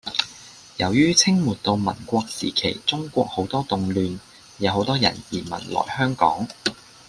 [0.77, 4.17] 由於清末到民國時期中國好多動亂，
[4.57, 6.47] 有好多人移民來香港